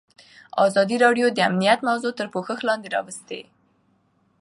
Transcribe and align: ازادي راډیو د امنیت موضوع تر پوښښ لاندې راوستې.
ازادي 0.65 0.95
راډیو 1.03 1.25
د 1.31 1.39
امنیت 1.49 1.79
موضوع 1.89 2.11
تر 2.19 2.27
پوښښ 2.33 2.59
لاندې 2.67 2.87
راوستې. 2.95 3.41